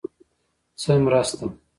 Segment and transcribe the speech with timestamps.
[0.81, 1.45] _څه مرسته؟